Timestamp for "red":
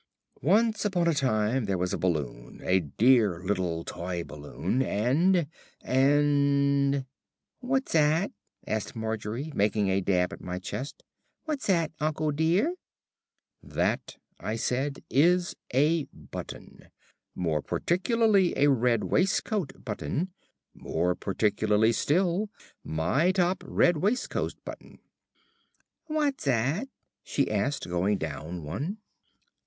18.71-19.03, 23.67-23.97